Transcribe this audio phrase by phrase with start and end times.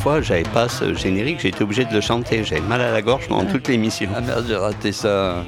[0.00, 2.44] Fois, j'avais pas ce générique, été obligé de le chanter.
[2.44, 4.08] J'avais mal à la gorge pendant toute l'émission.
[4.14, 5.44] Ah merde, j'ai raté ça.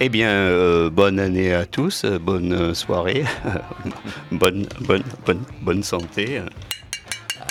[0.00, 3.24] Eh bien, euh, bonne année à tous, bonne soirée,
[4.32, 6.42] bonne, bonne, bonne, bonne santé.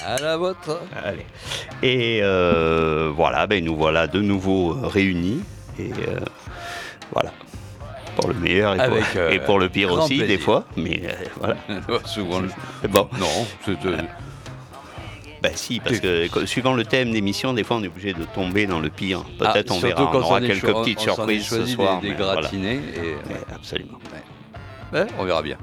[0.05, 0.81] À la vôtre.
[1.03, 1.25] Allez.
[1.83, 5.44] Et euh, voilà, ben nous voilà de nouveau réunis.
[5.80, 6.19] Et euh.
[8.22, 10.66] Pour le meilleur et, Avec, pour, euh, et pour le pire aussi, des fois.
[10.77, 11.58] Mais euh, voilà.
[12.05, 12.41] Souvent.
[12.89, 13.09] Bon.
[13.19, 13.77] Non, c'est.
[15.41, 18.67] Ben si, parce que suivant le thème d'émission, des fois on est obligé de tomber
[18.67, 19.23] dans le pire.
[19.39, 20.11] Peut-être ah, on verra.
[20.14, 21.99] On aura quelques petites on surprises ce soir.
[21.99, 22.42] Des, des mais voilà.
[22.42, 23.53] gratinés et.
[23.53, 23.97] Absolument.
[24.94, 25.58] Ouais, on verra bien.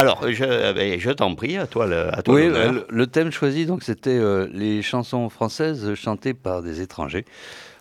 [0.00, 3.06] Alors, je, euh, ben, je t'en prie, à toi le, à toi Oui, le, le
[3.06, 7.26] thème choisi, donc, c'était euh, les chansons françaises chantées par des étrangers,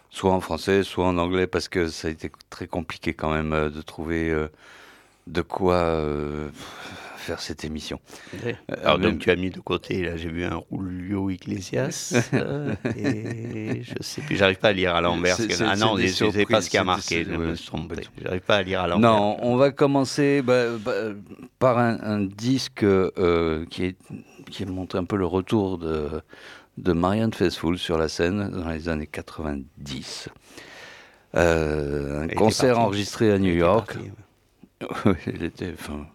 [0.09, 3.53] soit en français, soit en anglais, parce que ça a été très compliqué quand même
[3.53, 4.47] euh, de trouver euh,
[5.27, 6.49] de quoi euh,
[7.19, 7.99] faire cette émission.
[8.83, 13.83] Alors donc tu as mis de côté, là j'ai vu un Julio Iglesias, euh, et
[13.83, 15.37] je sais plus, j'arrive pas à lire à l'envers.
[15.61, 17.95] Ah non, je sais pas ce qui a marqué, je me ouais, suis trompé.
[18.21, 19.11] J'arrive pas à lire à l'envers.
[19.11, 21.13] Non, on va commencer bah, bah,
[21.59, 23.97] par un, un disque euh, qui, est,
[24.49, 26.21] qui montre un peu le retour de,
[26.79, 30.29] de Marianne Faithfull sur la scène dans les années 90.
[31.35, 33.93] Euh, un Elle concert enregistré à New Elle était York.
[33.93, 34.87] partie, ouais.
[35.05, 36.07] Oui, elle était, enfin,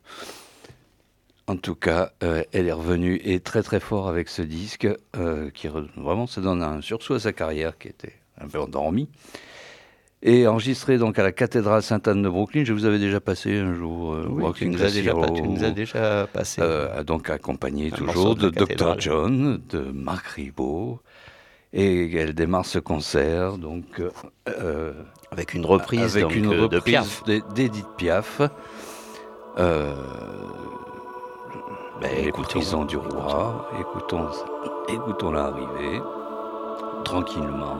[1.46, 5.50] en tout cas, euh, elle est revenue et très très fort avec ce disque euh,
[5.50, 9.08] qui re- vraiment se donne un sursaut à sa carrière qui était un peu endormie.
[10.26, 13.74] Et enregistré donc à la cathédrale Sainte-Anne de Brooklyn, je vous avais déjà passé un
[13.74, 16.62] jour euh, Oui, tu nous, as déjà, Classic pas- tu nous as Hero, déjà passé.
[16.64, 18.94] euh, donc accompagné Un toujours de, Dr.
[18.98, 21.00] John, de Marc Ribot.
[21.74, 24.00] Et elle démarre ce concert donc
[24.48, 24.92] euh,
[25.30, 27.22] avec une reprise, avec donc, une euh, de Piaf.
[27.24, 28.40] d'E- d'Edith Piaf.
[32.00, 32.84] Ben, écoutons.
[32.86, 34.28] du roi, écoutons,
[34.88, 36.00] écoutons l'arrivée,
[37.04, 37.76] tranquillement.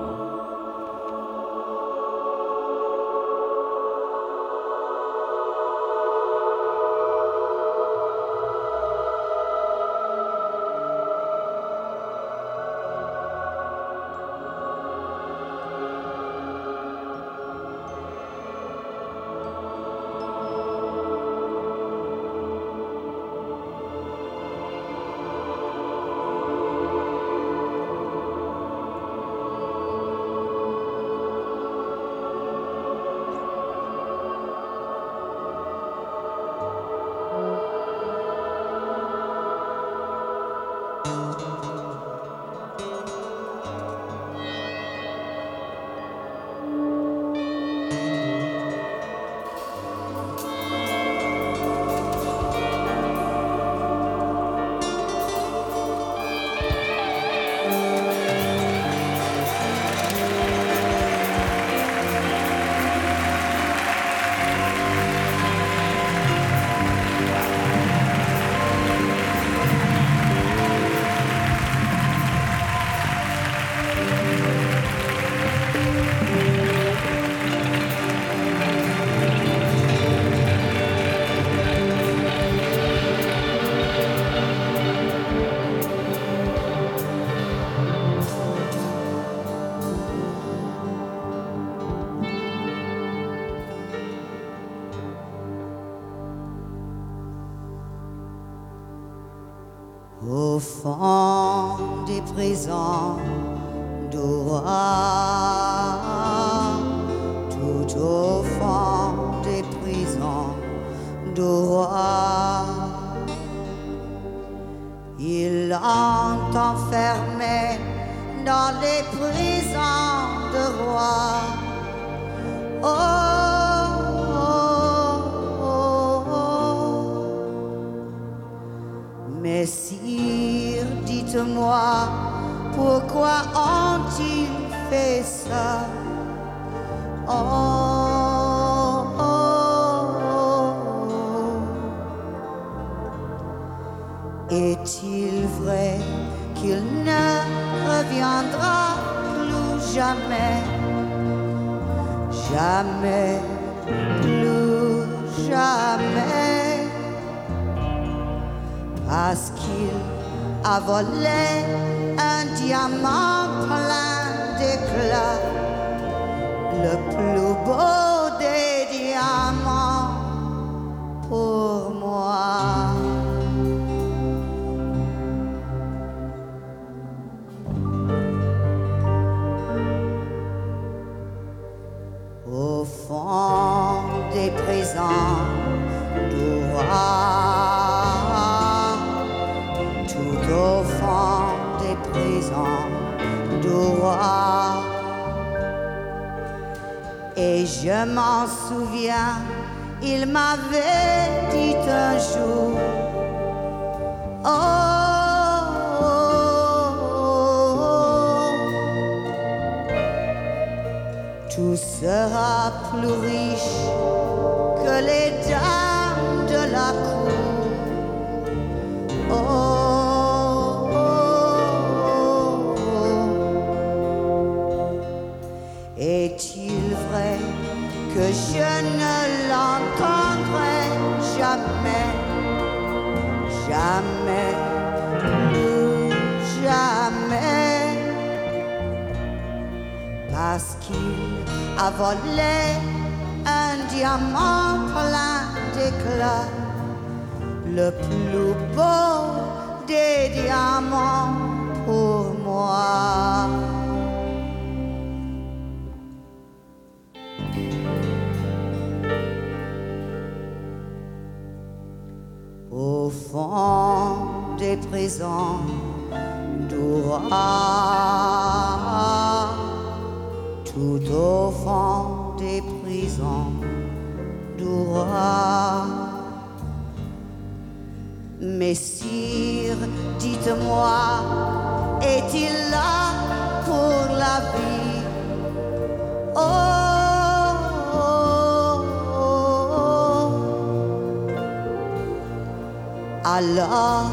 [293.37, 294.12] Alors,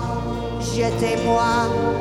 [0.73, 2.00] jetez-moi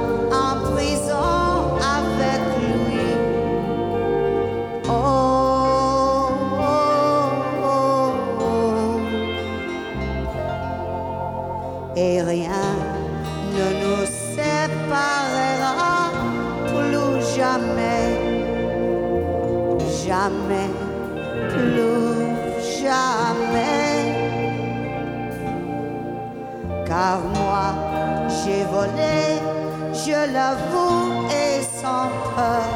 [30.10, 32.66] je l'avoue et sans peur.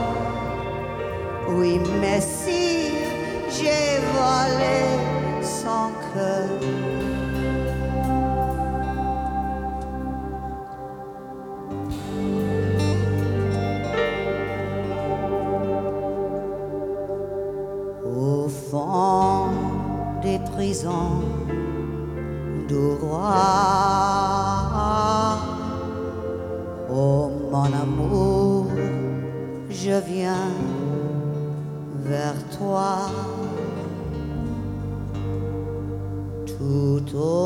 [1.48, 2.20] Oui, mais
[37.14, 37.43] 着。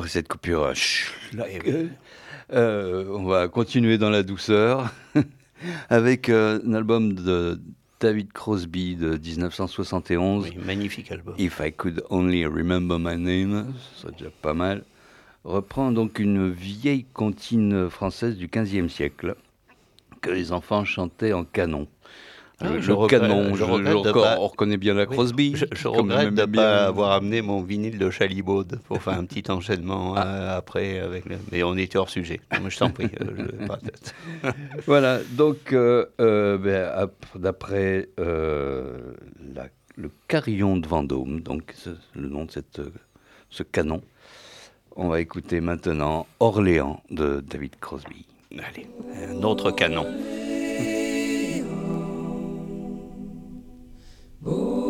[0.00, 0.72] Après cette coupure,
[1.34, 1.90] oui.
[2.54, 4.90] euh, on va continuer dans la douceur
[5.90, 7.60] avec euh, un album de
[8.00, 10.44] David Crosby de 1971.
[10.44, 11.34] Oui, magnifique album.
[11.36, 14.84] If I Could Only Remember My Name, ça serait déjà pas mal,
[15.44, 19.36] reprend donc une vieille comptine française du XVe siècle
[20.22, 21.88] que les enfants chantaient en canon.
[22.62, 23.64] Ah, le je le regrette- canon, je
[24.12, 25.54] pas- on reconnaît bien la Crosby.
[25.72, 26.62] Je, regrette de ne bien.
[26.62, 30.26] pas avoir amené mon vinyle de Chalibaude pour faire un petit enchaînement Ah.
[30.26, 30.98] euh, après.
[31.00, 32.40] Avec le- Mais on était hors sujet.
[32.60, 33.08] Moi, je t'en prie.
[33.22, 33.48] euh,
[34.86, 36.06] Voilà, donc euh,
[36.58, 41.74] ben, ap- d'après le carillon de Vendôme, donc
[42.14, 42.80] le nom de cette,
[43.50, 44.02] ce canon,
[44.96, 48.26] on va écouter maintenant Orléans de David Crosby.
[48.52, 48.86] Allez,
[49.30, 50.06] un autre canon.
[54.42, 54.80] Orléans,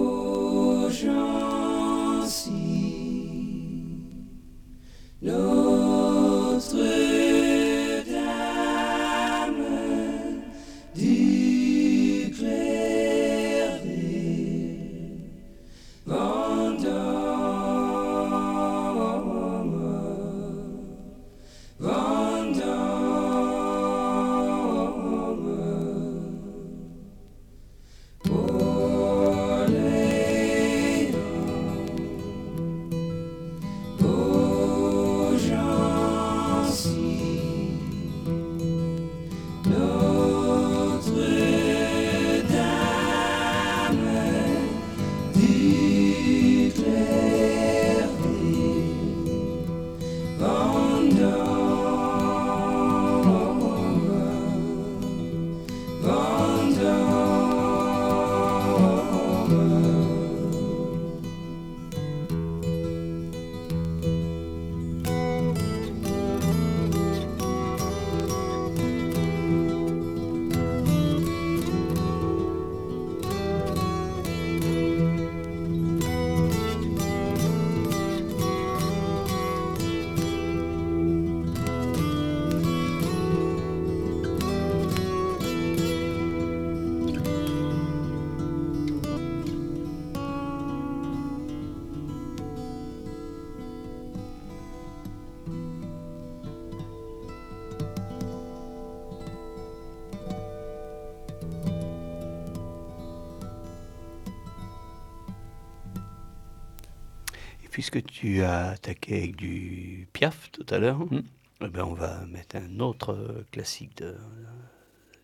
[107.71, 111.23] puisque tu as attaqué avec du Piaf tout à l'heure, Mm.
[111.63, 114.17] eh ben, on va mettre un autre classique de-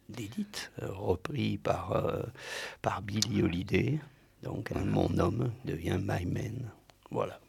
[0.09, 2.23] d'Edith, repris par, euh,
[2.83, 3.99] par Billy Holiday.
[4.43, 6.71] Donc, un Mon homme devient My Man.
[7.11, 7.41] Voilà.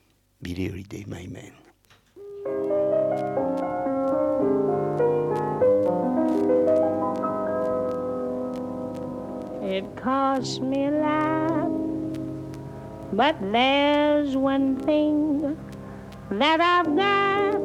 [0.41, 1.51] Billy Holiday, My Man.
[9.63, 11.56] It costs me a lot,
[13.13, 15.57] but there's one thing
[16.29, 17.55] that I've got.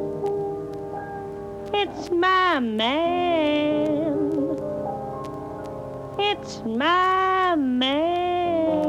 [1.75, 4.31] It's my man.
[6.19, 8.83] It's my man.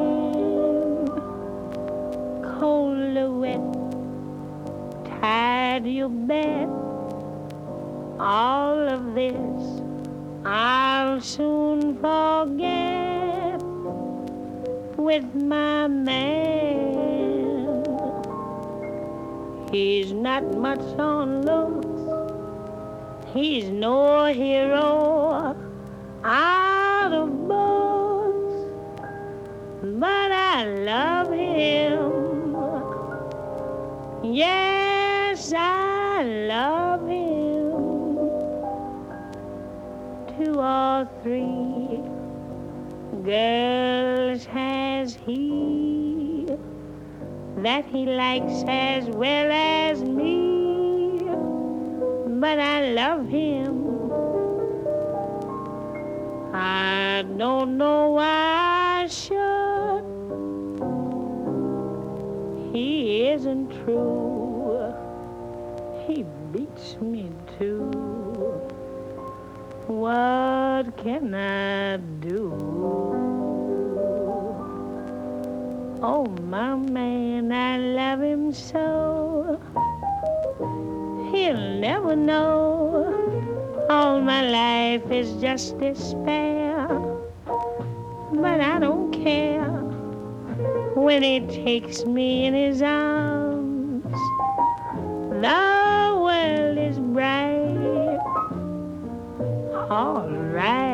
[2.60, 3.62] Cold or wet,
[5.22, 6.70] tired you bet.
[8.20, 9.82] All of this
[10.46, 12.83] I'll soon forget
[15.04, 16.64] with my man.
[19.70, 22.00] He's not much on looks,
[23.34, 25.58] he's no hero
[26.24, 28.56] out of books,
[29.82, 32.14] but I love him.
[34.24, 37.44] Yes, I love him
[40.38, 42.02] two or three
[43.26, 43.73] girls
[47.64, 51.20] that he likes as well as me,
[52.40, 53.88] but I love him.
[56.54, 60.04] I don't know why I should.
[62.74, 64.94] He isn't true.
[66.06, 67.90] He beats me too.
[69.88, 72.52] What can I do?
[76.06, 77.13] Oh, my man,
[78.54, 79.60] so.
[81.32, 83.86] He'll never know.
[83.90, 86.88] All my life is just despair.
[88.34, 89.70] But I don't care
[90.96, 94.04] when he takes me in his arms.
[95.42, 97.74] The world is bright
[99.94, 100.93] all right.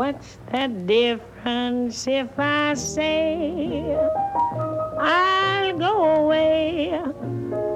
[0.00, 3.84] What's the difference if I say
[4.98, 6.88] I'll go away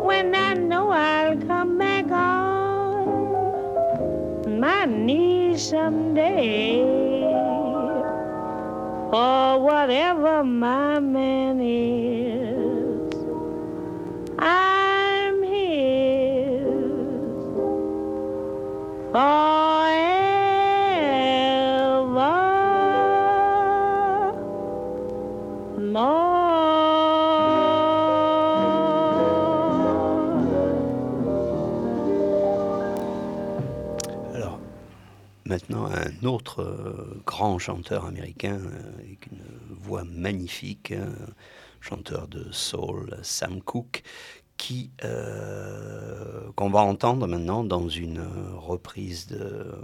[0.00, 3.28] when I know I'll come back on
[4.58, 6.80] my knees someday?
[9.10, 13.14] For whatever my man is,
[14.38, 16.64] I'm his
[19.12, 19.53] Alors,
[35.44, 41.12] maintenant, un autre euh, grand chanteur américain euh, avec une voix magnifique, un
[41.80, 44.02] chanteur de soul, Sam Cooke,
[44.56, 49.74] qui euh, qu'on va entendre maintenant dans une euh, reprise de,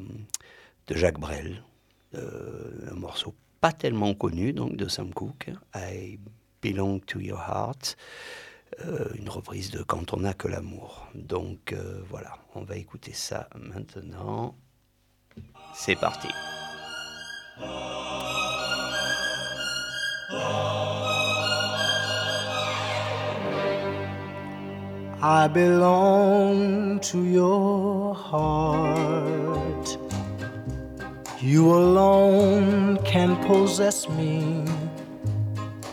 [0.87, 1.63] de Jacques Brel,
[2.15, 6.19] euh, un morceau pas tellement connu donc de Sam Cooke, I
[6.63, 7.97] Belong to Your Heart,
[8.85, 11.09] euh, une reprise de Quand on n'a que l'amour.
[11.15, 14.57] Donc euh, voilà, on va écouter ça maintenant.
[15.75, 16.29] C'est parti.
[25.23, 29.99] I belong to your heart.
[31.41, 34.65] You alone can possess me.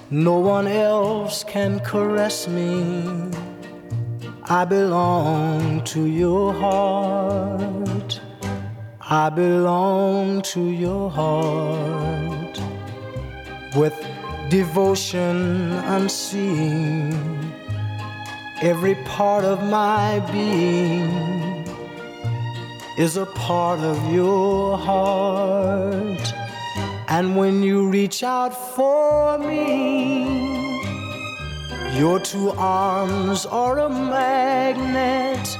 [0.09, 3.29] No one else can caress me.
[4.45, 8.21] I belong to your heart.
[9.09, 12.61] I belong to your heart.
[13.73, 13.95] With
[14.49, 17.13] devotion unseen,
[18.61, 21.63] every part of my being
[22.97, 26.33] is a part of your heart.
[27.07, 30.67] And when you reach out for me,
[31.97, 35.57] your two arms are a magnet,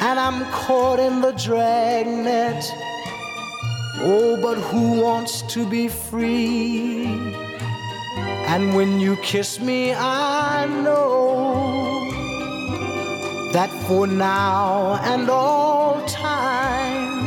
[0.00, 2.64] and I'm caught in the dragnet.
[3.98, 7.06] Oh, but who wants to be free?
[8.46, 11.86] And when you kiss me, I know
[13.52, 17.26] that for now and all time,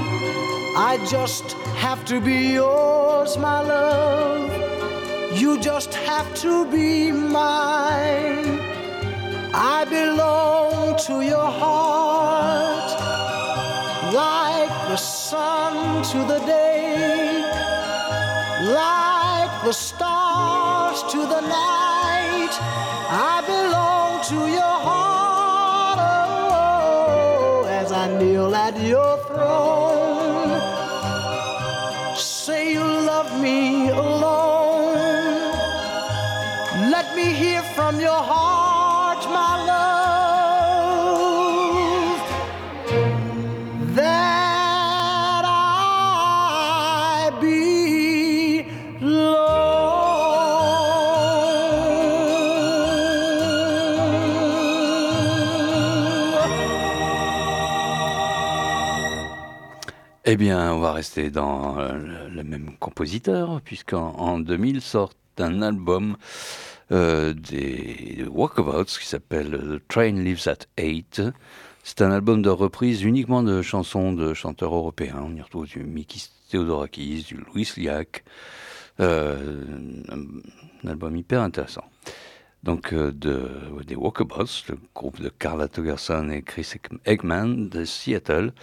[0.77, 4.51] I just have to be yours, my love.
[5.37, 8.59] You just have to be mine.
[9.53, 10.58] I belong
[11.07, 12.91] to your heart,
[14.13, 17.41] like the sun to the day,
[18.73, 22.53] like the stars to the night.
[23.31, 30.59] I belong to your heart oh, as I kneel at your throne.
[32.17, 34.97] Say you love me alone.
[36.91, 38.68] Let me hear from your heart,
[60.31, 65.63] Eh bien, on va rester dans euh, le, même compositeur, puisqu'en en 2000 sort un
[65.63, 66.17] album
[66.91, 71.23] euh, des Walkabouts qui s'appelle The Train Lives at 8.
[71.83, 75.19] C'est un album de reprise uniquement de chansons de chanteurs européens.
[75.25, 78.23] On y retrouve du Mikis Theodorakis, du Louis Liac.
[78.99, 79.63] Euh,
[80.09, 81.85] un, album hyper intéressant.
[82.61, 83.49] Donc, de,
[83.83, 86.73] des Walkabouts, le groupe de Carla Togerson et Chris
[87.05, 88.53] Eggman de Seattle.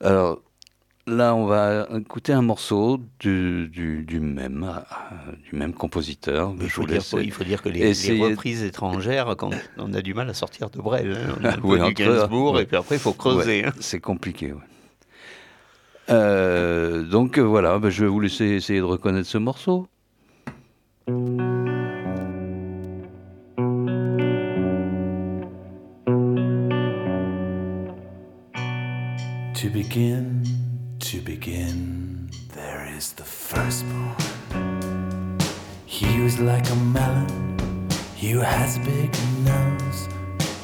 [0.00, 0.42] Alors,
[1.08, 6.54] là, on va écouter un morceau du, du, du même, euh, du même compositeur.
[6.60, 7.92] Il faut, dire, laisse il faut dire que les,
[8.22, 11.12] reprises étrangères, quand on a du mal à sortir de Brel.
[11.12, 11.34] hein.
[11.40, 12.62] On a Oui, du entre- Gainsbourg, ouais.
[12.62, 13.62] et puis après, il faut creuser.
[13.62, 13.72] Ouais, hein.
[13.80, 14.52] c'est compliqué.
[14.52, 14.60] ouais.
[16.10, 19.88] Euh, donc euh, voilà, ben, je vais vous laisser essayer de reconnaître ce morceau.
[29.54, 30.42] To begin,
[31.08, 34.14] to begin, there is the firstborn.
[35.86, 39.10] He who's like a melon, he has a big
[39.42, 40.06] nose,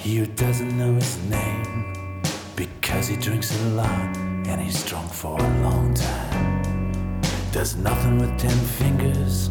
[0.00, 2.22] he who doesn't know his name
[2.56, 7.22] because he drinks a lot and he's drunk for a long time.
[7.50, 9.48] Does nothing with ten fingers,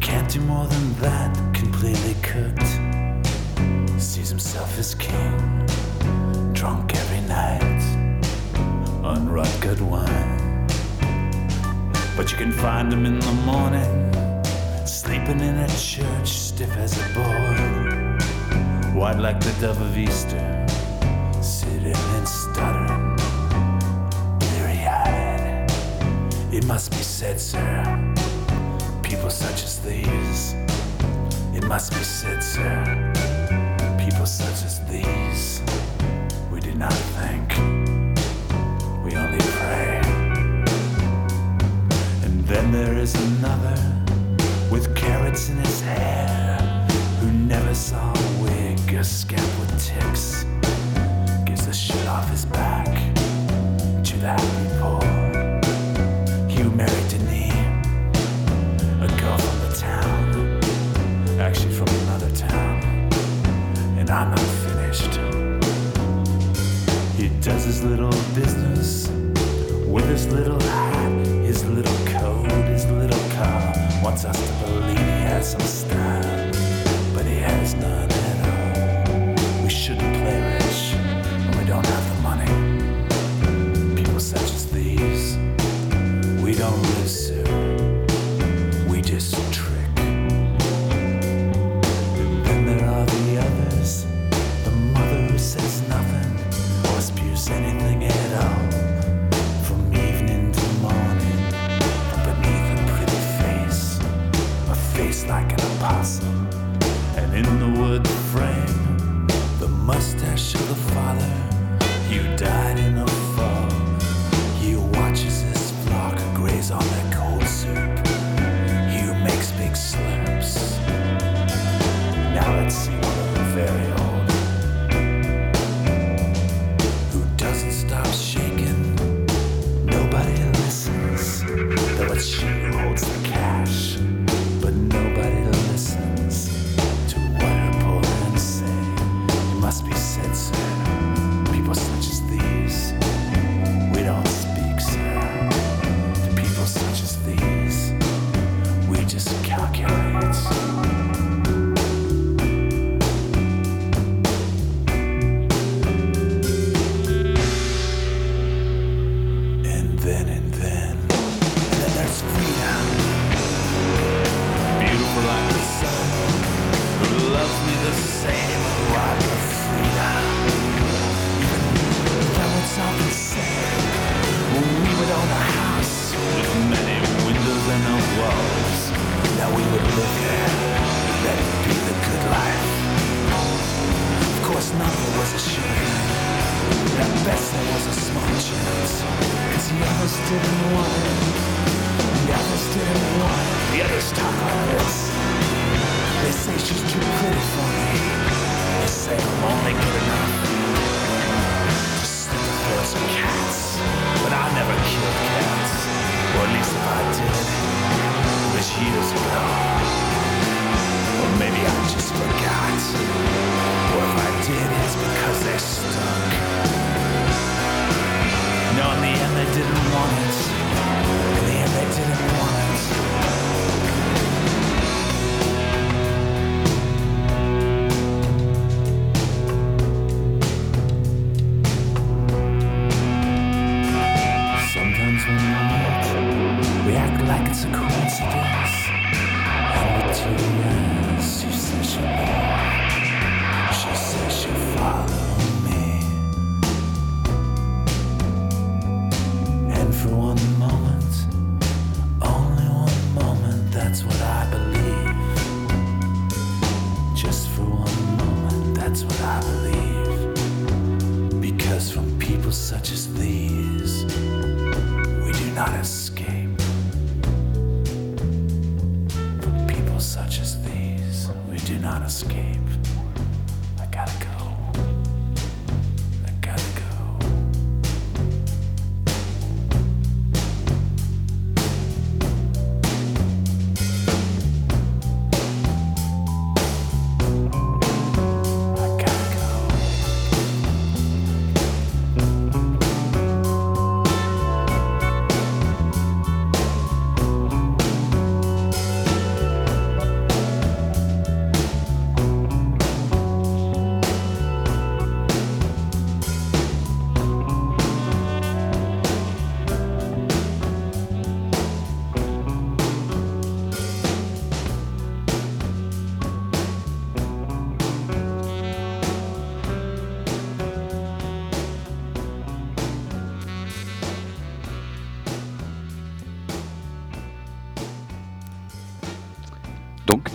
[0.00, 2.70] can't do more than that, completely cooked.
[4.00, 5.66] Sees himself as king,
[6.54, 7.95] drunk every night
[9.06, 9.26] on
[9.60, 10.66] good wine.
[12.16, 14.12] But you can find him in the morning,
[14.84, 18.22] sleeping in a church, stiff as a board,
[18.94, 20.66] white like the dove of Easter,
[21.40, 23.16] sitting and stuttering,
[24.40, 25.70] bleary eyed.
[26.52, 28.14] It must be said, sir,
[29.02, 30.54] people such as these.
[31.54, 33.12] It must be said, sir,
[33.98, 35.62] people such as these.
[36.50, 37.65] We do not think
[42.66, 43.80] And there is another
[44.72, 46.58] with carrots in his hair
[47.20, 50.44] who never saw a wig or scalp with ticks.
[51.44, 52.86] Gives the shit off his back
[54.02, 55.00] to the happy poor.
[56.50, 57.52] Hugh married Denise,
[59.00, 62.82] a girl from the town, actually from another town.
[63.96, 65.14] And I'm not finished.
[67.16, 69.06] He does his little business
[69.86, 70.60] with his little
[74.16, 76.25] Wants us to believe he has some style,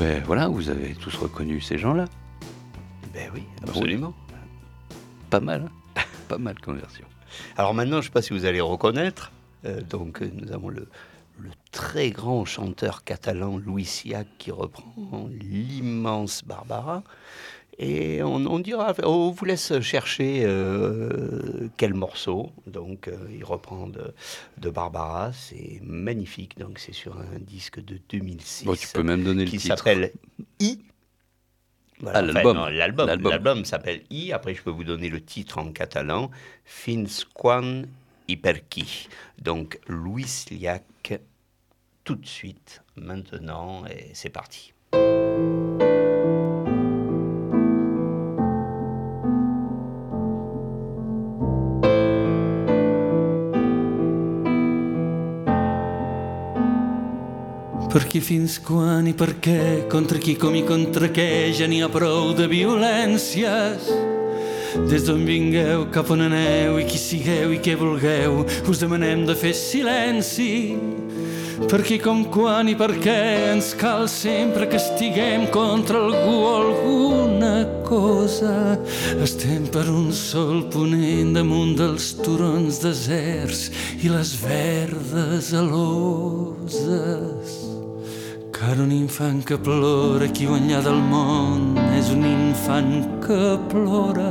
[0.01, 2.05] ben, voilà, vous avez tous reconnu ces gens-là.
[3.13, 4.15] Ben oui, absolument.
[5.29, 7.05] Pas mal, hein pas mal comme version.
[7.55, 9.31] Alors maintenant, je ne sais pas si vous allez reconnaître,
[9.65, 10.87] euh, donc euh, nous avons le,
[11.37, 17.03] le très grand chanteur catalan Louis Siac qui reprend l'immense Barbara.
[17.83, 22.51] Et on, on dira, on vous laisse chercher euh, quel morceau.
[22.67, 24.13] Donc euh, il reprend de,
[24.59, 26.59] de Barbara, c'est magnifique.
[26.59, 29.77] Donc c'est sur un disque de 2006 Bon, tu peux même donner le qui titre.
[29.77, 30.11] s'appelle
[30.59, 30.79] I.
[32.01, 32.21] Voilà, Ah,
[32.71, 33.07] l'album.
[33.07, 34.31] L'album s'appelle I.
[34.31, 36.29] Après, je peux vous donner le titre en catalan.
[36.63, 37.83] Fins quan
[38.27, 39.07] i per qui.
[39.41, 41.19] Donc, Louis Liac,
[42.03, 44.73] tout de suite, maintenant, et c'est parti.
[57.91, 61.89] Perquè fins quan i per què, contra qui com i contra què, ja n'hi ha
[61.91, 63.89] prou de violències.
[64.87, 69.35] Des d'on vingueu, cap on aneu i qui sigueu i què vulgueu, us demanem de
[69.35, 70.79] fer silenci.
[71.67, 76.55] Per qui, com, quan i per què ens cal sempre que estiguem contra algú o
[76.61, 78.79] alguna cosa.
[79.19, 83.67] Estem per un sol ponent damunt dels turons deserts
[83.99, 87.60] i les verdes aloses.
[88.61, 92.91] Car un infant que plora aquí enllà del món és un infant
[93.23, 94.27] que plora.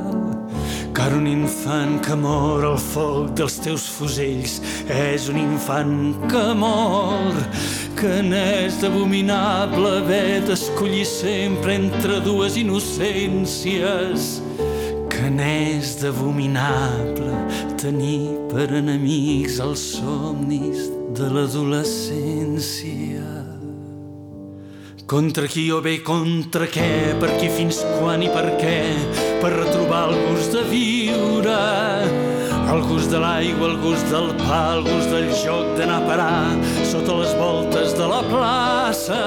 [0.94, 7.34] Car un infant que mor al foc dels teus fusells és un infant que mor.
[7.98, 14.38] Que n'és d'abominable haver d'escollir sempre entre dues innocències.
[15.10, 17.34] Que n'és d'abominable
[17.82, 20.86] tenir per enemics els somnis
[21.18, 23.26] de l'adolescència.
[25.11, 28.77] Contra qui o bé contra què, per qui fins quan i per què,
[29.40, 31.57] per retrobar el gust de viure,
[32.70, 36.85] el gust de l'aigua, el gust del pa, el gust del joc d'anar a parar
[36.92, 39.18] sota les voltes de la plaça.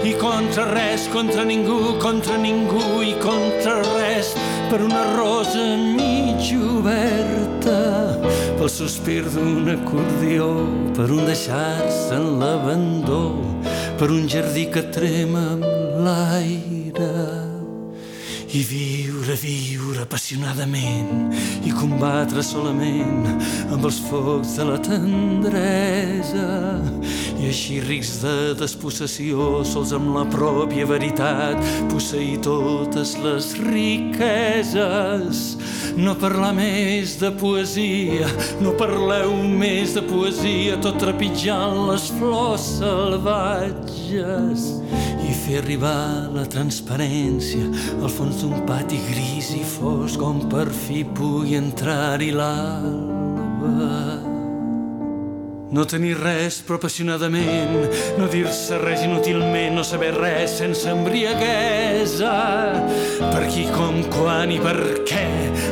[0.00, 4.32] I contra res, contra ningú, contra ningú i contra res,
[4.72, 8.16] per una rosa mig oberta,
[8.56, 10.48] pel sospir d'un acordió,
[10.96, 13.26] per un deixar-se en l'abandó,
[14.00, 15.64] per un jardí que trema amb
[16.06, 17.08] l'aire
[18.48, 21.34] i viu viure, viure apassionadament
[21.68, 23.28] i combatre solament
[23.68, 26.46] amb els focs de la tendresa
[27.40, 31.56] i així rics de despossessió sols amb la pròpia veritat.
[31.88, 35.40] Posseir totes les riqueses.
[35.96, 38.28] No parlar més de poesia,
[38.62, 44.68] no parleu més de poesia, tot trepitjant les flors salvatges.
[45.24, 47.64] I fer arribar la transparència
[48.00, 54.29] al fons d'un pati gris i fosc on per fi pugui entrar-hi l'alba.
[55.70, 57.76] No tenir res però apassionadament,
[58.18, 62.32] no dir-se res inútilment, no saber res sense embriaguesa.
[63.20, 64.74] Per qui, com, quan i per
[65.06, 65.22] què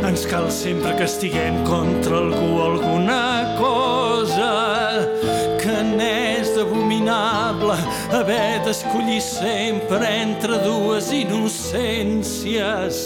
[0.06, 4.52] ens cal sempre que estiguem contra algú o alguna cosa
[5.58, 7.74] que n'és d'abominable
[8.14, 13.02] haver d'escollir sempre entre dues innocències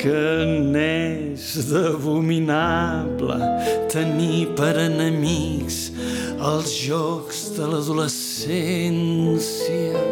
[0.00, 3.38] que n'és d'abominable
[3.92, 5.84] tenir per enemics
[6.38, 10.02] els jocs de l'adolescència.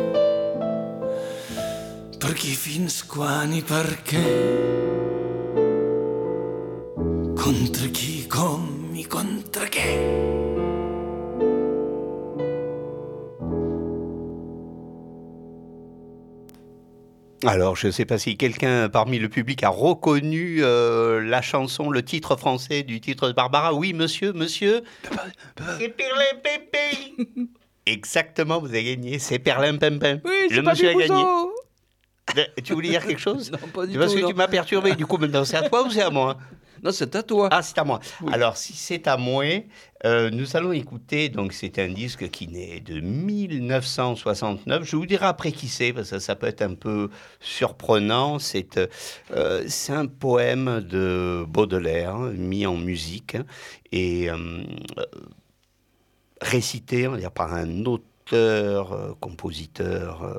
[2.23, 4.29] Per qui, fins quan i per què?
[7.43, 10.02] Contra qui, com i contra què?
[17.45, 21.91] Alors, je ne sais pas si quelqu'un parmi le public a reconnu euh, la chanson,
[21.91, 23.75] le titre français du titre de Barbara.
[23.75, 24.83] Oui, monsieur, monsieur.
[25.79, 27.25] C'est Perlin Pimpin.
[27.87, 29.19] Exactement, vous avez gagné.
[29.19, 30.21] C'est Perlin Pimpin.
[30.25, 31.25] Oui, le monsieur a gagné.
[32.37, 34.29] Euh, Tu voulais dire quelque chose Non, pas du Parce tout, que non.
[34.29, 34.95] tu m'as perturbé.
[34.95, 36.39] Du coup, maintenant, c'est à toi ou c'est à moi
[36.83, 37.49] Non, c'est à toi.
[37.53, 38.01] Ah, c'est à moi.
[38.33, 39.45] Alors, si c'est à moi,
[40.05, 41.29] euh, nous allons écouter.
[41.29, 44.83] Donc, c'est un disque qui naît de 1969.
[44.83, 48.41] Je vous dirai après qui c'est, parce que ça peut être un peu surprenant.
[48.41, 48.81] C'est
[49.31, 53.45] euh, un poème de Baudelaire, hein, mis en musique, hein,
[53.93, 54.65] et euh,
[56.41, 60.39] récité, on va dire, par un auteur, compositeur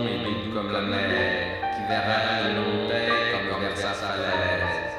[0.00, 4.90] profond et doux comme la mer, qui vers elle montait comme vers sa falaise.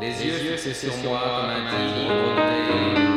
[0.00, 3.11] Les yeux fixés sur moi comme un tigre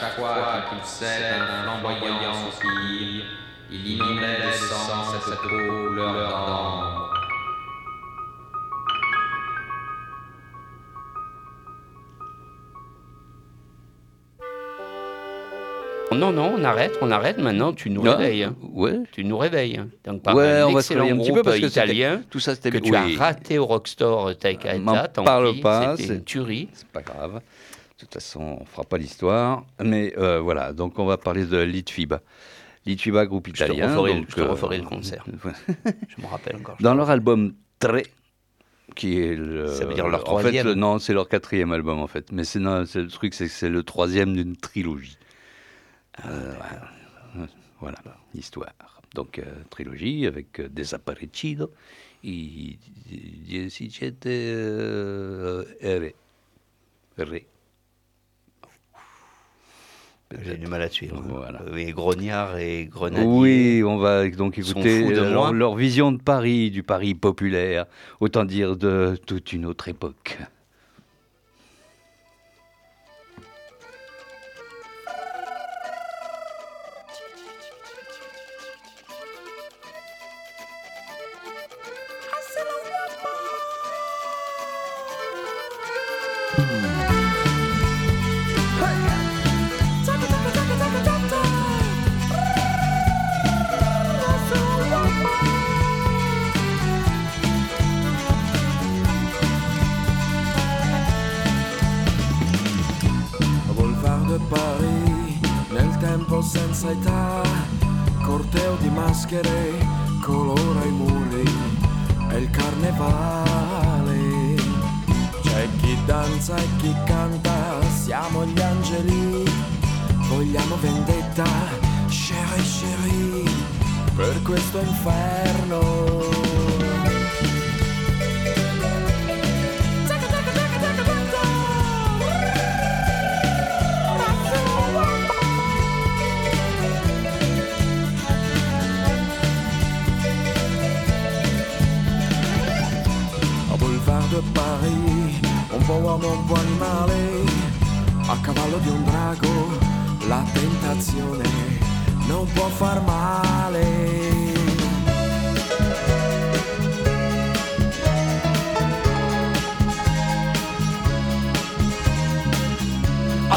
[0.00, 3.24] chaque fois qu'il pulsait un flamboyant soupir,
[3.70, 7.10] il inondait de sang cette peau couleur d'ambre.
[16.12, 17.38] Non, non, on arrête, on arrête.
[17.38, 18.48] Maintenant, tu nous réveilles.
[18.72, 18.98] Ouais.
[19.12, 19.80] Tu nous réveilles.
[20.04, 21.66] Donc, par Ouais, un on va se excellent réveiller un petit peu groupe parce que
[21.66, 23.16] italien Tout ça, c'était que tu oui.
[23.16, 26.68] as raté au Rockstore Taika M'en tant parle pis, pas, C'était c'est- une tuerie.
[26.72, 27.40] C'est pas grave.
[28.00, 29.66] De toute façon, on ne fera pas l'histoire.
[29.84, 32.22] Mais euh, voilà, donc on va parler de Litfiba.
[32.86, 33.88] Litfiba, groupe italien.
[33.88, 35.22] Je te euh, referai, le concert.
[35.84, 36.78] je me rappelle encore.
[36.80, 38.04] Dans leur album Très,
[38.96, 40.66] qui est le, Ça veut dire leur troisième.
[40.66, 42.32] En fait, non, c'est leur quatrième album en fait.
[42.32, 45.18] Mais c'est le truc, c'est que c'est le troisième d'une trilogie.
[46.16, 47.46] Ah, euh,
[47.80, 47.98] voilà,
[48.34, 48.72] l'histoire.
[49.14, 51.70] Donc trilogie avec euh, Desaparecido
[52.24, 52.78] et
[53.10, 54.26] 17
[55.82, 56.12] R.
[60.44, 61.16] J'ai du mal à suivre.
[61.16, 61.76] Hein.
[61.76, 63.26] Et Grognard et Grenadier.
[63.26, 67.86] Oui, on va donc écouter euh, leur vision de Paris, du Paris populaire,
[68.20, 70.38] autant dire de toute une autre époque.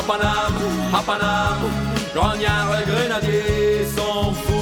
[0.04, 0.54] À Paname,
[0.93, 1.72] à Paname,
[2.14, 2.72] grognards
[3.95, 4.53] sont.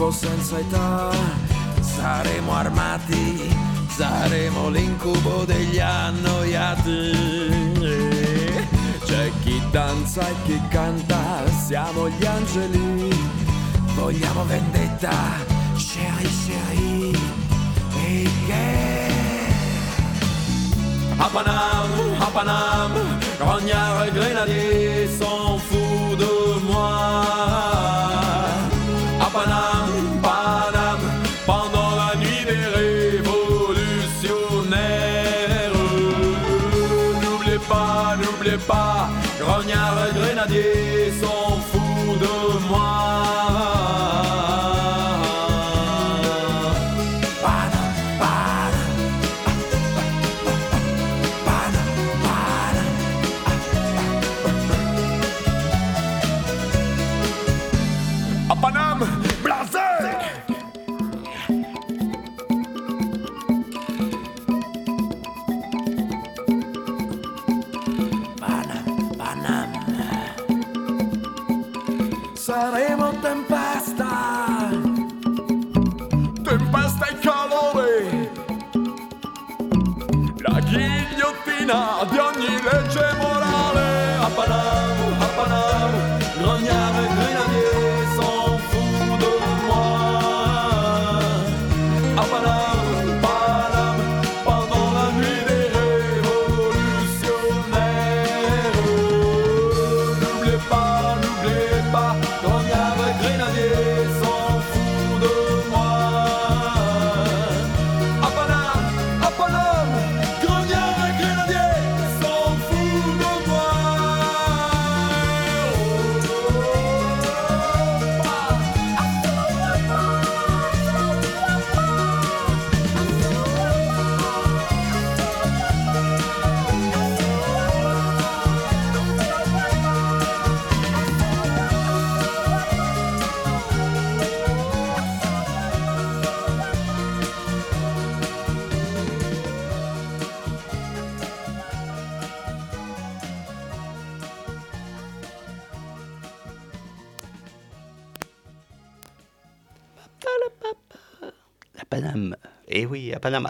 [0.00, 1.10] tempo senza età.
[1.80, 3.54] Saremo armati,
[3.88, 7.12] saremo l'incubo degli annoiati.
[9.04, 13.08] C'è chi danza e chi canta, siamo gli angeli.
[13.94, 15.12] Vogliamo vendetta,
[15.76, 17.18] chérie chérie.
[18.06, 19.08] E che...
[21.18, 27.29] À Paname, à Paname, grognards grenadiers s'en fout de moi.
[38.66, 39.08] pas,
[39.38, 41.39] grognard grenadier, son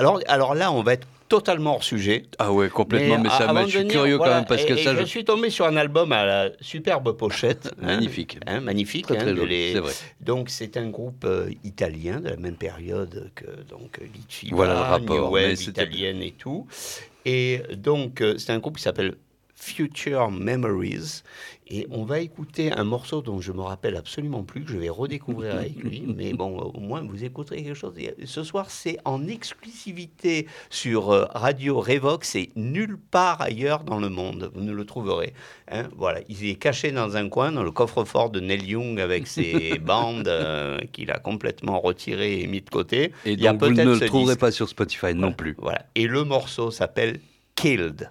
[0.00, 2.24] Alors, alors là, on va être totalement hors sujet.
[2.38, 4.72] Ah ouais, complètement, mais, ça, m'a- je suis curieux voilà, quand même, parce et- que
[4.72, 7.72] et ça, je je- suis tombé sur un album à la superbe pochette.
[7.82, 8.38] hein, Magnifique.
[8.46, 9.06] hein, magnifique.
[9.06, 9.92] Très, hein, les- vrai.
[10.20, 14.80] Donc, c'est un groupe euh, italien de la même période que donc Litfiba, Voilà le
[14.80, 16.66] rapport, New Wave italienne et tout.
[17.24, 19.14] Et donc, euh, c'est un groupe qui s'appelle
[19.60, 21.22] Future Memories.
[21.72, 24.88] Et on va écouter un morceau dont je me rappelle absolument plus, que je vais
[24.88, 26.02] redécouvrir avec lui.
[26.16, 27.94] Mais bon, au moins, vous écouterez quelque chose.
[28.24, 34.08] Ce soir, c'est en exclusivité sur euh, Radio Revox et nulle part ailleurs dans le
[34.08, 34.50] monde.
[34.54, 35.32] Vous ne le trouverez.
[35.70, 35.84] hein.
[35.96, 39.78] voilà, il est caché dans un coin, dans le coffre-fort de Neil Young avec ses
[39.84, 43.12] bandes euh, qu'il a complètement retirées et mis de côté.
[43.24, 44.40] Et Il y a donc vous ne le trouverez disque.
[44.40, 45.54] pas sur Spotify non plus.
[45.58, 45.84] Voilà.
[45.94, 47.20] Et le morceau s'appelle
[47.54, 48.10] Killed.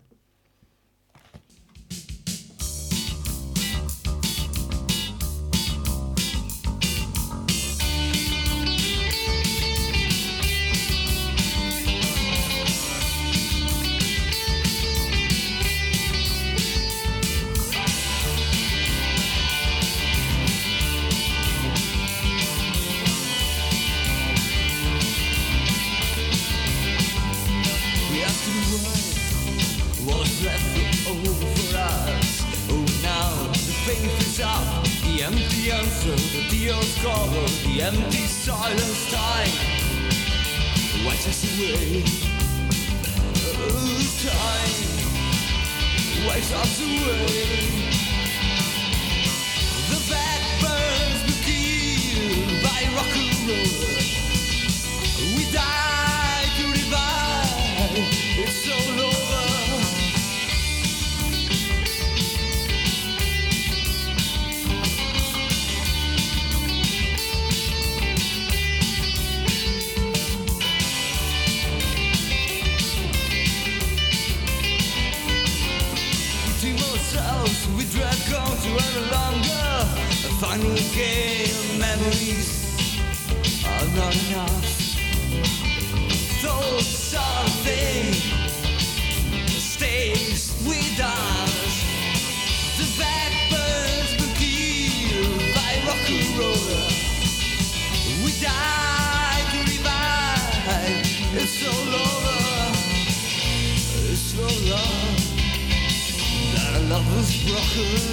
[107.79, 108.09] Broken.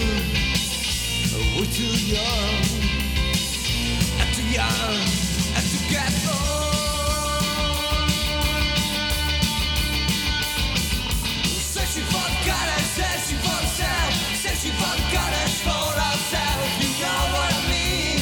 [1.57, 2.63] We're too young.
[4.35, 4.97] Too young.
[5.57, 6.13] To get
[11.75, 14.13] Searching for guidance, searching for self,
[14.43, 16.73] searching for guidance for ourselves.
[16.81, 18.21] You know what I mean?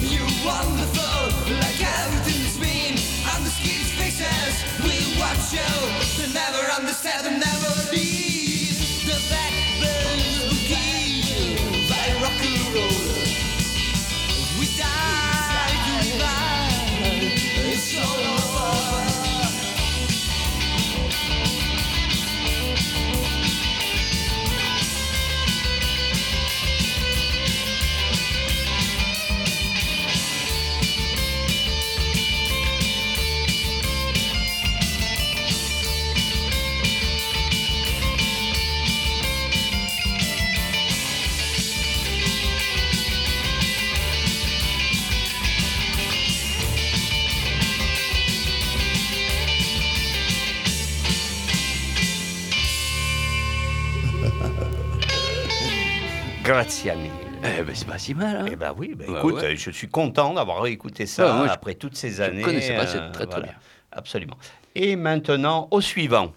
[0.00, 1.20] You wonderful,
[1.60, 2.94] like everything's been.
[3.30, 6.01] And the skills faces will watch you.
[56.52, 57.10] Grazie mille.
[57.42, 58.36] Eh ben c'est pas si mal.
[58.36, 59.52] Hein Eh ben oui, ben Bah écoute, ouais.
[59.54, 62.42] euh, je suis content d'avoir écouté ça Ah, moi, je- après toutes ces années.
[62.42, 63.54] connaissais pas, euh, c'est très, très bien.
[63.90, 64.36] Absolument.
[64.74, 66.30] Et maintenant, au suivant.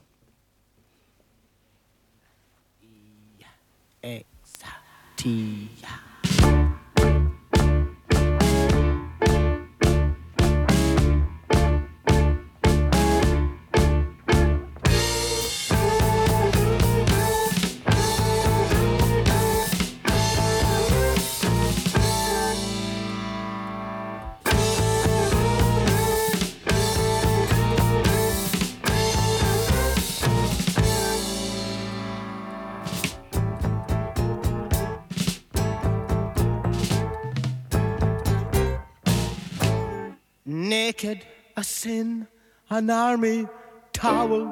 [42.76, 43.48] An army
[43.94, 44.44] towel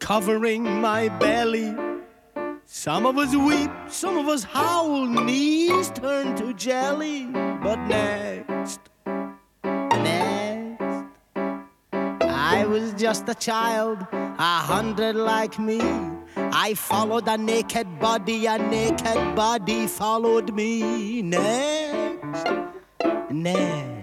[0.00, 1.72] covering my belly.
[2.66, 7.26] Some of us weep, some of us howl, knees turn to jelly.
[7.62, 8.80] But next,
[9.54, 11.06] next,
[12.52, 15.80] I was just a child, a hundred like me.
[16.36, 21.22] I followed a naked body, a naked body followed me.
[21.22, 22.44] Next,
[23.30, 24.01] next.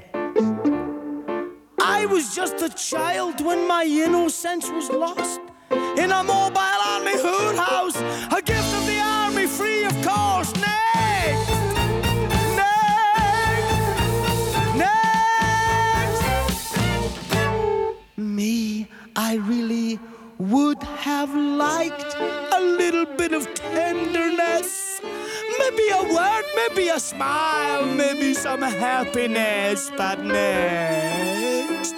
[1.91, 5.41] I was just a child when my innocence was lost.
[5.97, 7.97] In a mobile army hood house,
[8.31, 10.55] a gift of the army, free of cost.
[10.57, 11.49] Next.
[18.17, 19.99] Me, I really
[20.37, 22.15] would have liked
[22.53, 24.88] a little bit of tenderness.
[25.61, 31.93] Maybe a word, maybe a smile, maybe some happiness, but next.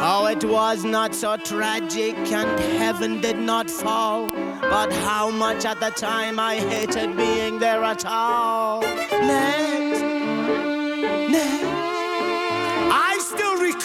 [0.00, 4.30] Oh, it was not so tragic, and heaven did not fall.
[4.60, 8.80] But how much at the time I hated being there at all.
[8.80, 10.02] Next,
[11.30, 11.67] next.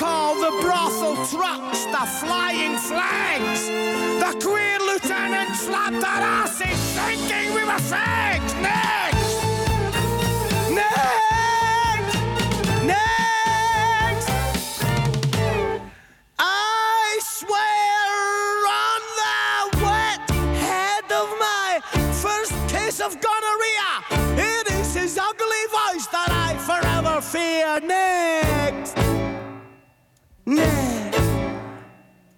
[0.03, 3.67] Recall the brothel trucks, the flying flags.
[3.67, 8.53] The Queen Lieutenant slapped our asses thinking we were fags.
[8.61, 9.37] Next!
[10.75, 11.22] Next!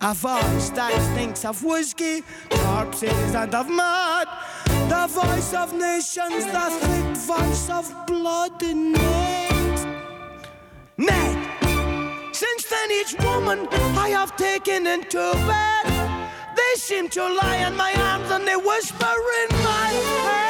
[0.08, 4.28] A voice that stinks of whiskey, corpses, and of mud.
[4.88, 8.62] The voice of nations, the thick voice of blood.
[8.62, 9.88] And next,
[11.00, 12.38] next.
[12.38, 17.92] Since then, each woman I have taken into bed, they seem to lie in my
[17.96, 20.45] arms and they whisper in my head.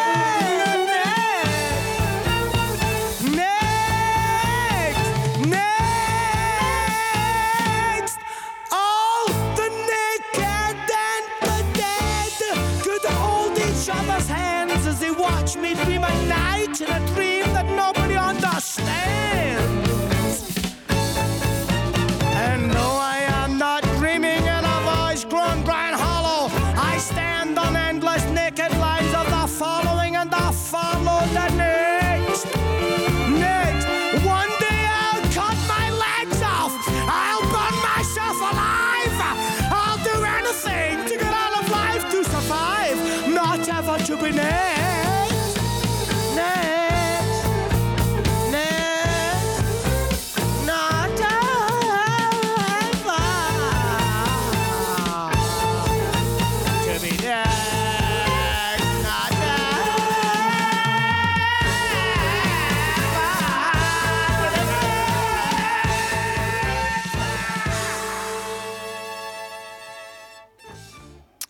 [15.00, 19.85] They watch me dream at night in a dream that nobody understands.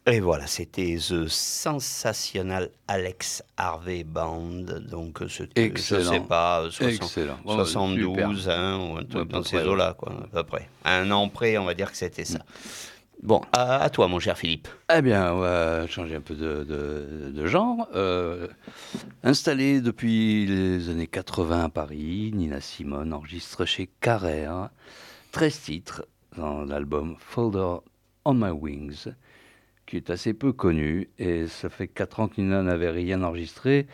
[0.08, 4.66] Et voilà, c'était The Sensational Alex Harvey Band.
[4.88, 6.12] Donc, c'était, je Excellent.
[6.12, 7.38] sais pas, soixante- Excellent.
[7.44, 8.54] Oh, 72, super.
[8.60, 10.70] hein, ou un truc Ouais, dans ces eaux-là, quoi, à peu près.
[10.84, 12.38] Un an près, on va dire que c'était ça.
[13.24, 14.68] Bon, à, à toi, mon cher Philippe.
[14.96, 17.88] Eh bien, on va changer un peu de, de- de genre.
[17.96, 18.48] Euh,
[19.24, 24.70] installée depuis les années 80 à Paris, Nina Simone enregistre chez Carrère
[25.32, 26.06] 13 titres
[26.38, 27.78] dans l'album Folder
[28.26, 29.08] on My Wings,
[29.96, 31.08] qui est assez peu connu.
[31.20, 33.88] Et ça fait 4 ans Nina n'avait rien enregistré.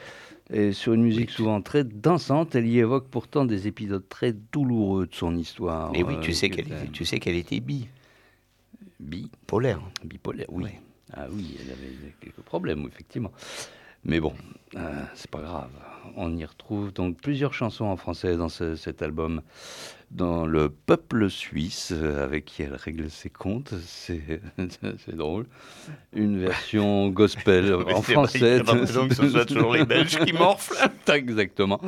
[0.52, 5.06] Et sur une musique souvent très dansante, elle y évoque pourtant des épisodes très douloureux
[5.08, 5.92] de son histoire.
[5.92, 7.88] Mais oui, tu euh, sais qu'elle était- tu sais qu'elle était bi.
[9.00, 9.30] Bi.
[9.48, 9.80] Polaire.
[10.04, 10.70] Bipolaire, oui.
[11.14, 13.32] Ah oui, elle avait quelques problèmes, effectivement.
[14.04, 14.34] Mais bon,
[14.76, 15.70] euh, c'est pas grave.
[16.16, 19.42] On y retrouve donc plusieurs chansons en français dans ce- cet album.
[20.12, 24.42] Dans le peuple suisse, euh, avec qui elle règle ses comptes, c'est
[25.16, 25.46] drôle.
[26.12, 28.58] Une version gospel en français.
[28.58, 30.76] il pas besoin que ce soit toujours les Belges qui morflent.
[31.14, 31.80] Exactement.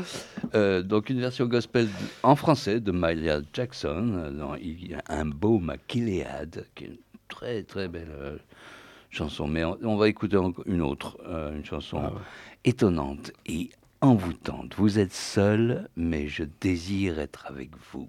[0.55, 1.89] Euh, donc une version gospel
[2.23, 6.87] en français de Malia Jackson euh, dans Il y a un beau Maquiléade, qui est
[6.87, 6.97] une
[7.27, 8.37] très très belle euh,
[9.09, 9.47] chanson.
[9.47, 12.13] Mais on, on va écouter une autre, euh, une chanson Ah
[12.63, 13.69] étonnante et
[14.03, 14.75] envoûtante.
[14.77, 18.07] Vous êtes seul, mais je désire être avec vous.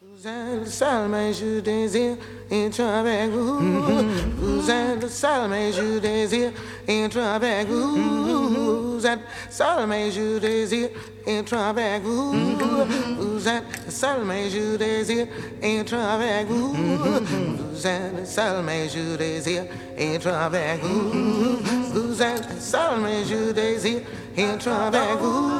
[0.00, 2.16] Vous êtes seul, mais je désire
[2.50, 3.58] être avec vous.
[4.38, 6.50] Vous êtes seul, mais je désire
[6.88, 8.96] être avec vous.
[8.96, 10.88] Vous êtes seul, mais je désire
[11.26, 12.32] être avec vous.
[13.18, 15.26] Vous êtes seul, mais je désire
[15.62, 16.72] être avec vous.
[16.72, 19.64] Vous êtes seul, mais je désire
[19.98, 21.81] être avec vous.
[21.94, 24.00] Louisiane, seulement je désire
[24.38, 25.50] entrer avec vous.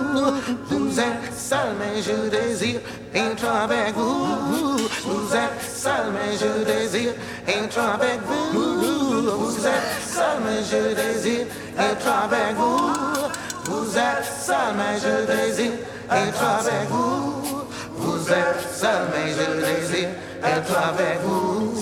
[0.70, 2.80] Louisiane, seulement je désire
[3.14, 4.26] entrer avec vous.
[4.50, 4.78] Vous
[5.08, 7.12] Louisiane, seulement je désire
[7.48, 8.52] entrer avec vous.
[8.52, 9.74] Vous Louisiane,
[10.06, 11.46] seulement je désire
[11.78, 13.32] entrer avec vous.
[13.64, 15.72] Vous êtes seul, mais je désire
[16.10, 17.64] être avec vous.
[17.96, 20.08] Vous êtes seul, mais je désire
[20.42, 21.72] être avec vous.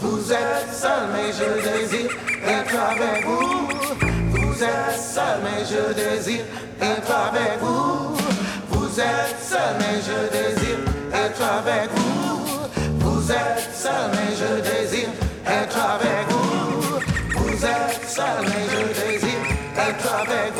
[0.00, 2.10] Vous êtes seul, mais je désire
[2.44, 3.49] être avec vous.
[4.60, 6.44] Vous êtes seul, mais je désire
[6.82, 8.14] être avec vous.
[8.68, 10.78] Vous êtes seul, mais je désire
[11.14, 12.68] être avec vous.
[12.98, 15.08] Vous êtes seul, mais je désire
[15.46, 16.98] être avec vous.
[17.38, 19.44] Vous êtes seul, mais je désire
[19.78, 20.59] être avec vous.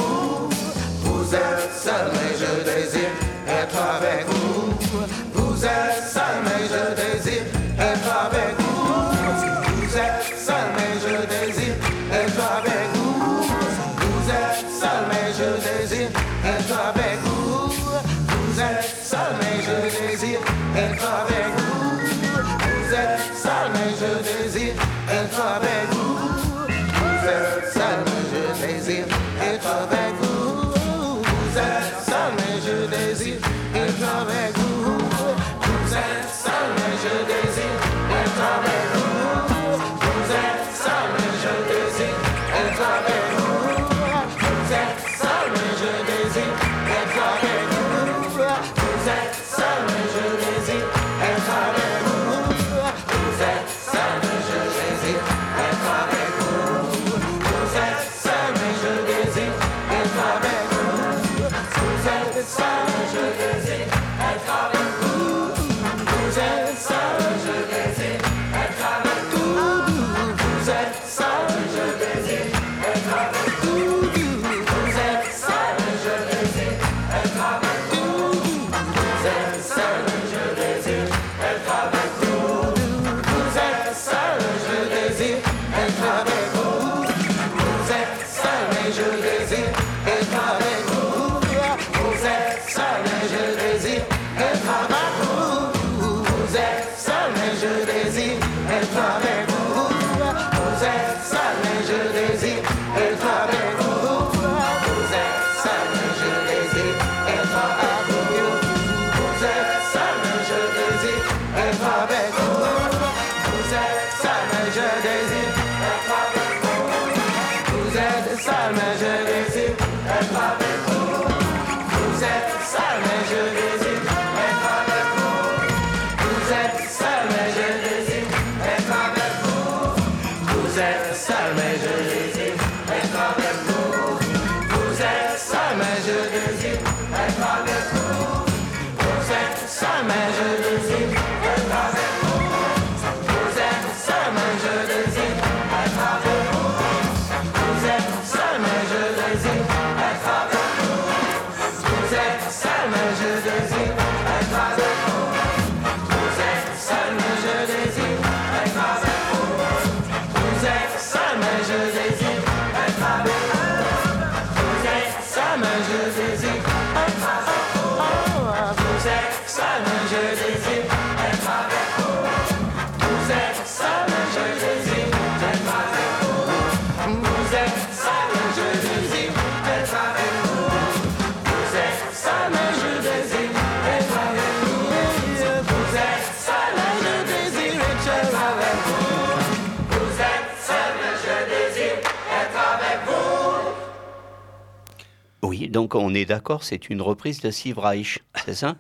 [195.69, 198.77] Donc on est d'accord, c'est une reprise de Steve Reich, c'est ça?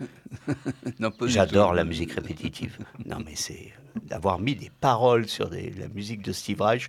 [1.27, 2.79] J'adore la musique répétitive.
[3.05, 3.73] Non, mais c'est
[4.05, 6.89] d'avoir mis des paroles sur la musique de Steve Reich.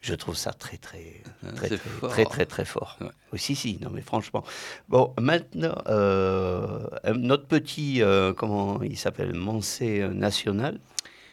[0.00, 1.22] Je trouve ça très très
[1.56, 2.46] très très, fort.
[2.46, 2.96] très fort.
[3.00, 3.08] Ouais.
[3.32, 4.44] Oh, si si, non mais franchement.
[4.88, 10.78] Bon, maintenant euh, notre petit euh, comment il s'appelle Mansé euh, national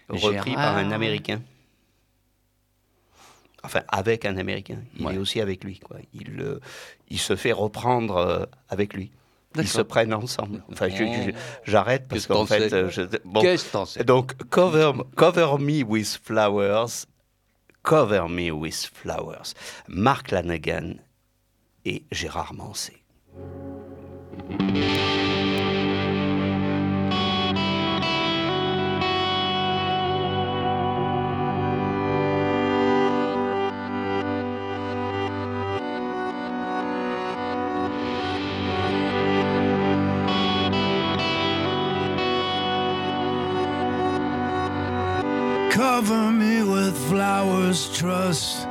[0.09, 1.41] repris par un Américain
[3.63, 4.77] enfin avec un Américain.
[4.97, 5.79] Il est aussi avec lui.
[6.13, 6.59] Il, euh,
[7.09, 9.11] il se fait reprendre euh, avec lui.
[9.55, 10.63] Ils se prennent ensemble.
[10.71, 10.87] Enfin,
[11.63, 13.43] j'arrête parce qu'en qu fait, euh, je, bon,
[14.05, 17.05] donc cover, cover me with flowers,
[17.83, 19.53] cover me with flowers.
[19.87, 20.95] Mark Lanagan
[21.85, 23.03] et Gérard Mancé.
[48.03, 48.67] Trust.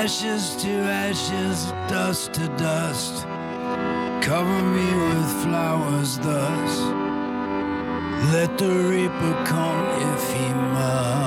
[0.00, 0.72] Ashes to
[1.06, 3.14] ashes, dust to dust.
[4.20, 6.72] Cover me with flowers thus.
[8.34, 11.22] Let the reaper come if he must.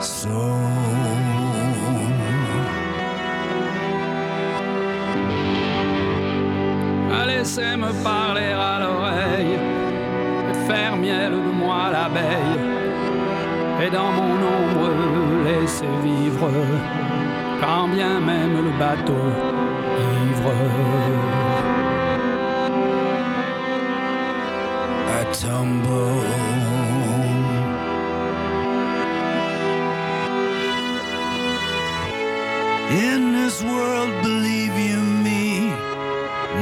[0.00, 0.38] So.
[7.26, 9.58] Laissez-me parler à l'oreille
[10.68, 12.79] faire miel de moi l'abeille.
[13.82, 14.90] Et dans mon ombre,
[15.44, 16.50] laisser vivre,
[17.62, 19.14] quand bien même le bateau
[19.98, 20.52] ivre.
[25.08, 26.20] I tumble.
[32.90, 35.72] In this world, believe you me,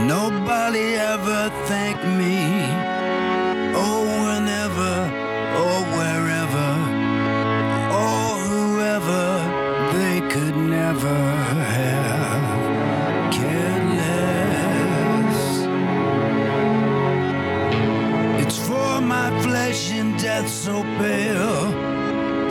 [0.07, 2.88] nobody ever thanked me.
[20.69, 21.61] So pale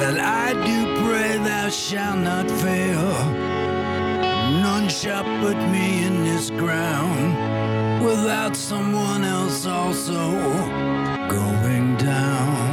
[0.02, 3.10] that I do pray thou shalt not fail.
[4.66, 7.30] None shall put me in this ground
[8.08, 10.22] without someone else also
[11.38, 12.66] going down.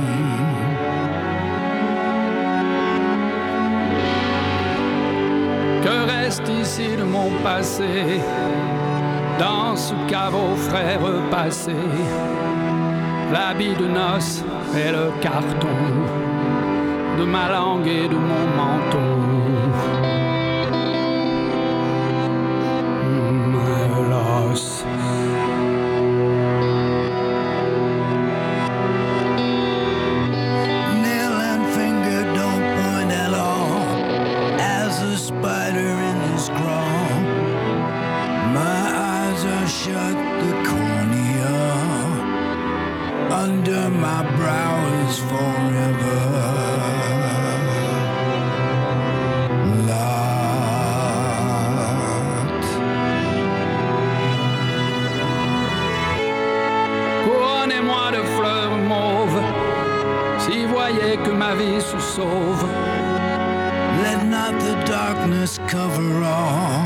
[5.84, 8.22] Que reste ici de mon passé
[9.38, 11.76] Dans ce caveau frais repassé
[13.32, 14.42] L'habit de noces
[14.76, 15.68] et le carton
[17.18, 19.13] De ma langue et de mon manteau
[64.02, 66.82] Let not the darkness cover all.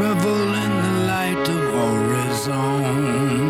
[0.00, 3.49] Revel in the light of horizon.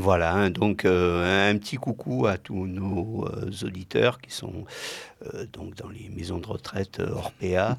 [0.00, 4.64] Voilà, hein, donc euh, un petit coucou à tous nos euh, auditeurs qui sont
[5.26, 7.76] euh, donc dans les maisons de retraite Orpea.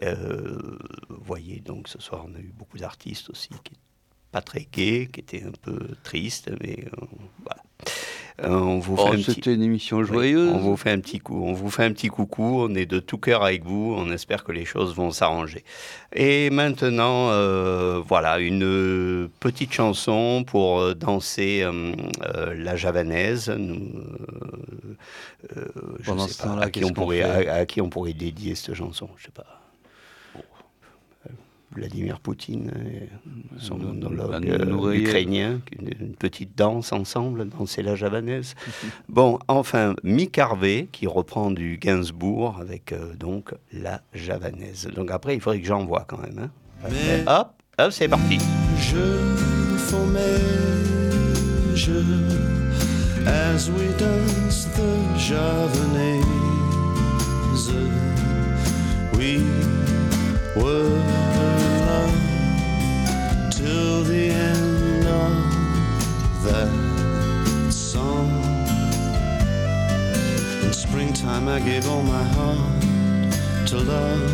[0.00, 3.72] Vous voyez, donc ce soir on a eu beaucoup d'artistes aussi qui
[4.30, 6.84] pas très gais, qui étaient un peu tristes, mais
[7.44, 7.62] voilà.
[8.42, 10.50] Euh, on vous Oh, fait un petit- c'était une émission Oui, joyeuse.
[10.52, 11.40] on vous fait un petit coup.
[11.44, 12.62] On vous fait un petit coucou.
[12.68, 13.94] On est de tout cœur avec vous.
[13.96, 15.62] On espère que les choses vont s'arranger.
[16.12, 21.92] Et maintenant, euh, voilà, une petite chanson pour euh, danser euh,
[22.56, 23.50] la javanaise.
[23.50, 23.78] Nous,
[26.00, 29.08] je sais pas à qui on pourrait, à, à qui on pourrait dédier cette chanson.
[29.16, 29.60] Je sais pas.
[31.74, 33.08] Vladimir Poutine et
[33.58, 38.54] son monologue euh, ukrainien, une, une petite danse ensemble, danser la javanaise.
[39.08, 44.88] bon, enfin, Mick Harvey qui reprend du Gainsbourg avec euh, donc la javanaise.
[44.94, 46.38] Donc après, il faudrait que j'envoie quand même.
[46.38, 46.50] hein.
[46.90, 48.38] Mais- Hop, hop, c'est parti.
[48.78, 48.98] Je
[51.74, 51.92] je
[53.26, 56.24] as we dance the javanaise.
[59.16, 59.42] We
[60.56, 60.98] were
[66.44, 68.28] that song.
[70.62, 74.30] In springtime, I gave all my heart to love.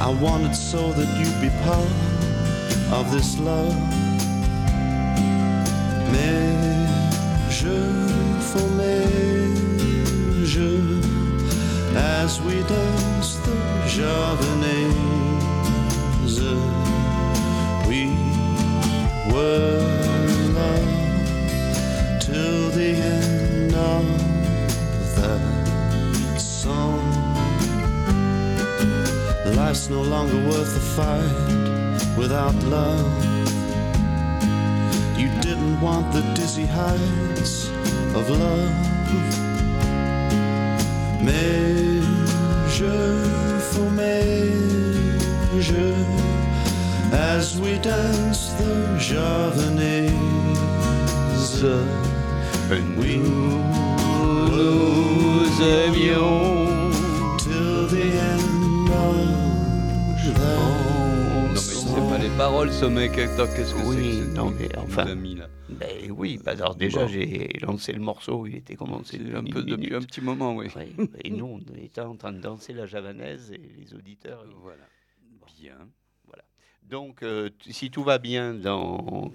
[0.00, 1.90] I wanted so that you'd be part
[2.92, 3.74] of this love.
[6.12, 6.88] Mais
[7.50, 7.78] je
[8.50, 8.68] for
[10.44, 10.70] je
[11.96, 13.56] as we danced the
[13.96, 15.18] javanaise.
[19.28, 19.78] We were
[20.54, 24.04] love till the end of
[25.16, 27.00] that song.
[29.54, 33.24] Life's no longer worth the fight without love.
[35.18, 37.68] You didn't want the dizzy heights
[38.14, 38.88] of love.
[41.22, 41.78] Mais
[43.72, 46.27] for je
[47.18, 50.14] as we dance the javanaise.
[52.98, 53.62] We nous
[55.62, 56.90] aimions
[57.38, 59.14] till the end of
[60.34, 63.12] that Non, mais c'est pas les paroles, ce mec.
[63.12, 65.04] Qu'est-ce que c'est que non, mais enfin.
[65.68, 67.08] Ben oui, bah alors déjà Bon.
[67.08, 70.54] j'ai lancé le morceau, il était commencé C'est un depuis peu depuis un petit moment,
[70.56, 70.66] oui.
[71.24, 74.44] Et nous on était en train de danser la javanaise et les auditeurs.
[74.62, 74.84] Voilà.
[75.60, 75.76] Bien.
[76.90, 79.30] Donc euh, si tout va bien dans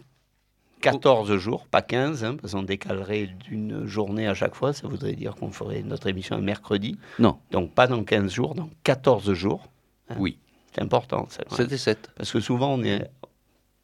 [0.81, 5.13] 14 jours, pas 15, hein, parce qu'on décalerait d'une journée à chaque fois, ça voudrait
[5.13, 6.97] dire qu'on ferait notre émission un mercredi.
[7.19, 7.37] Non.
[7.51, 9.69] Donc pas dans 15 jours, dans 14 jours.
[10.09, 10.15] hein.
[10.19, 10.37] Oui.
[10.75, 11.43] C'est important ça.
[11.47, 11.67] quand même.
[11.67, 12.09] C'était 7.
[12.17, 13.07] Parce que souvent, on est,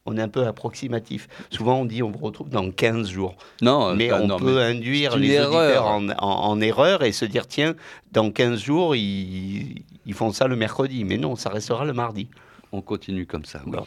[0.08, 1.28] on est un peu approximatif.
[1.52, 3.36] Souvent, on dit on vous retrouve dans 15 jours.
[3.62, 7.12] Non, mais euh, on non, peut mais induire les auditeurs en, en- en erreur et
[7.12, 7.76] se dire tiens,
[8.12, 11.04] dans 15 jours, ils, ils font ça le mercredi.
[11.04, 12.28] Mais non, ça restera le mardi.
[12.72, 13.72] On continue comme ça, oui.
[13.72, 13.86] Bon.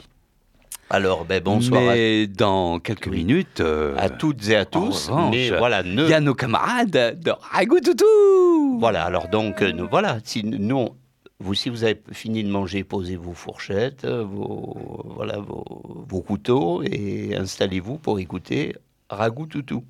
[0.91, 3.19] Alors, ben, bonsoir à- Mais dans quelques Oui.
[3.19, 3.61] minutes.
[3.61, 5.11] euh, à, toutes et à tous.
[5.31, 6.05] mais voilà, ne...
[6.05, 10.89] Il y a nos camarades de Ragoutoutou Voilà, alors donc, euh, nous, voilà, si nous,
[11.39, 15.65] vous, si vous avez fini de manger, posez vos fourchettes, euh, vos, voilà, vos,
[16.09, 18.77] vos couteaux et installez-vous pour écouter
[19.09, 19.85] Ragout Toutou.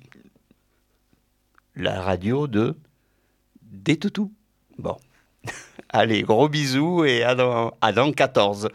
[1.75, 2.75] La radio de
[3.63, 4.31] Des toutous.
[4.77, 4.95] Bon.
[5.95, 8.69] Allez, gros bisous et à dans, à dans 14.